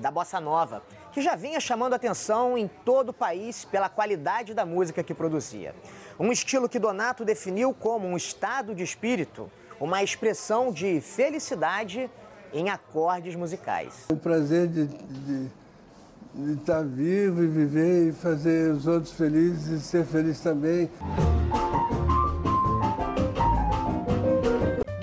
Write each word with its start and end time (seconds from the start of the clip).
da 0.00 0.10
bossa 0.10 0.40
nova, 0.40 0.82
que 1.12 1.20
já 1.20 1.36
vinha 1.36 1.60
chamando 1.60 1.94
atenção 1.94 2.56
em 2.56 2.68
todo 2.84 3.10
o 3.10 3.12
país 3.12 3.64
pela 3.64 3.88
qualidade 3.88 4.54
da 4.54 4.64
música 4.64 5.02
que 5.02 5.14
produzia. 5.14 5.74
Um 6.18 6.32
estilo 6.32 6.68
que 6.68 6.78
Donato 6.78 7.24
definiu 7.24 7.72
como 7.72 8.06
um 8.06 8.16
estado 8.16 8.74
de 8.74 8.82
espírito, 8.82 9.50
uma 9.78 10.02
expressão 10.02 10.72
de 10.72 11.00
felicidade 11.00 12.10
em 12.52 12.68
acordes 12.68 13.34
musicais. 13.36 14.06
O 14.10 14.16
prazer 14.16 14.66
de, 14.66 14.86
de, 14.86 15.50
de 16.34 16.52
estar 16.54 16.84
vivo 16.84 17.42
e 17.42 17.46
viver 17.46 18.08
e 18.08 18.12
fazer 18.12 18.72
os 18.72 18.86
outros 18.86 19.12
felizes 19.12 19.68
e 19.68 19.80
ser 19.80 20.04
feliz 20.04 20.40
também. 20.40 20.90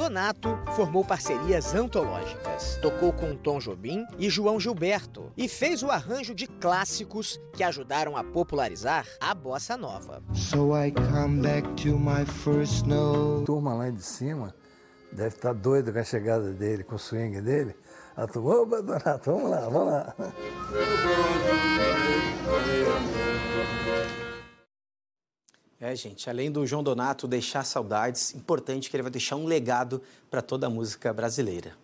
Donato 0.08 0.58
formou 0.74 1.04
parcerias 1.04 1.76
antológicas, 1.76 2.80
tocou 2.82 3.12
com 3.12 3.36
Tom 3.36 3.60
Jobim 3.60 4.06
e 4.18 4.30
João 4.30 4.58
Gilberto 4.58 5.34
e 5.36 5.50
fez 5.50 5.84
o 5.84 5.92
arranjo 5.92 6.34
de 6.34 6.48
clássicos 6.48 7.38
que 7.52 7.62
ajudaram 7.62 8.16
a 8.16 8.24
popularizar 8.24 9.06
a 9.20 9.34
bossa 9.36 9.76
nova. 9.76 10.24
So 10.34 10.72
I 10.78 10.94
come 10.94 11.42
back 11.42 11.68
to 11.84 12.00
my 12.00 12.24
first 12.26 12.84
snow. 12.84 13.42
A 13.42 13.46
turma 13.46 13.74
lá 13.74 13.90
de 13.90 14.02
cima 14.02 14.56
deve 15.12 15.36
estar 15.36 15.54
doida 15.54 15.92
com 15.92 16.00
a 16.00 16.04
chegada 16.06 16.54
dele, 16.54 16.86
com 16.86 16.96
o 16.96 17.00
swing 17.00 17.42
dele. 17.42 17.76
A 18.16 18.26
turma, 18.26 18.62
opa, 18.62 18.82
Donato, 18.82 19.30
vamos 19.30 19.50
lá, 19.50 19.60
vamos 19.68 19.92
lá. 19.92 20.16
É, 25.80 25.96
gente, 25.96 26.28
além 26.28 26.52
do 26.52 26.66
João 26.66 26.82
Donato 26.82 27.28
deixar 27.28 27.64
saudades, 27.64 28.34
importante 28.34 28.90
que 28.90 28.96
ele 28.96 29.04
vai 29.04 29.12
deixar 29.12 29.36
um 29.36 29.46
legado 29.46 30.02
para 30.30 30.42
toda 30.42 30.66
a 30.66 30.70
música 30.70 31.14
brasileira. 31.14 31.76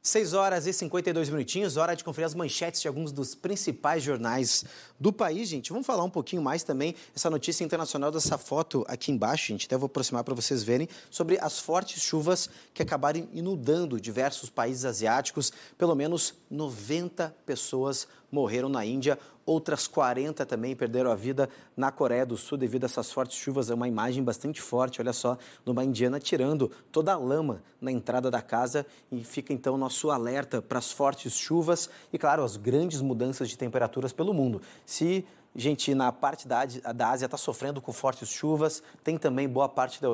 6 0.00 0.32
horas 0.32 0.66
e 0.66 0.72
52 0.72 1.28
minutinhos, 1.28 1.76
hora 1.76 1.94
de 1.94 2.02
conferir 2.02 2.26
as 2.26 2.34
manchetes 2.34 2.80
de 2.80 2.88
alguns 2.88 3.12
dos 3.12 3.36
principais 3.36 4.02
jornais 4.02 4.64
do 4.98 5.12
país, 5.12 5.48
gente. 5.48 5.70
Vamos 5.70 5.86
falar 5.86 6.02
um 6.02 6.10
pouquinho 6.10 6.42
mais 6.42 6.64
também 6.64 6.96
essa 7.14 7.30
notícia 7.30 7.62
internacional 7.62 8.10
dessa 8.10 8.36
foto 8.36 8.84
aqui 8.88 9.12
embaixo, 9.12 9.48
gente. 9.48 9.66
Até 9.66 9.76
vou 9.76 9.86
aproximar 9.86 10.24
para 10.24 10.34
vocês 10.34 10.64
verem 10.64 10.88
sobre 11.08 11.38
as 11.38 11.60
fortes 11.60 12.02
chuvas 12.02 12.50
que 12.74 12.82
acabaram 12.82 13.28
inundando 13.32 14.00
diversos 14.00 14.50
países 14.50 14.84
asiáticos. 14.84 15.52
Pelo 15.78 15.94
menos 15.94 16.34
90 16.50 17.32
pessoas 17.46 18.08
morreram 18.32 18.70
na 18.70 18.84
Índia, 18.84 19.18
outras 19.44 19.86
40 19.86 20.46
também 20.46 20.74
perderam 20.74 21.12
a 21.12 21.14
vida 21.14 21.50
na 21.76 21.92
Coreia 21.92 22.24
do 22.24 22.36
Sul 22.36 22.56
devido 22.56 22.84
a 22.84 22.86
essas 22.86 23.12
fortes 23.12 23.36
chuvas. 23.36 23.70
É 23.70 23.74
uma 23.74 23.86
imagem 23.86 24.24
bastante 24.24 24.60
forte, 24.62 25.02
olha 25.02 25.12
só, 25.12 25.36
numa 25.66 25.84
indiana 25.84 26.18
tirando 26.18 26.70
toda 26.90 27.12
a 27.12 27.16
lama 27.16 27.62
na 27.78 27.92
entrada 27.92 28.30
da 28.30 28.40
casa 28.40 28.86
e 29.10 29.22
fica 29.22 29.52
então 29.52 29.76
nosso 29.76 30.10
alerta 30.10 30.62
para 30.62 30.78
as 30.78 30.90
fortes 30.90 31.34
chuvas 31.34 31.90
e, 32.10 32.18
claro, 32.18 32.42
as 32.42 32.56
grandes 32.56 33.02
mudanças 33.02 33.50
de 33.50 33.58
temperaturas 33.58 34.12
pelo 34.12 34.32
mundo. 34.32 34.62
Se 34.86 35.26
gente 35.54 35.94
na 35.94 36.10
parte 36.10 36.48
da, 36.48 36.64
da 36.64 37.10
Ásia 37.10 37.26
está 37.26 37.36
sofrendo 37.36 37.80
com 37.80 37.92
fortes 37.92 38.28
chuvas, 38.30 38.82
tem 39.04 39.18
também 39.18 39.48
boa 39.48 39.68
parte 39.68 40.00
da 40.00 40.08
Europa 40.08 40.10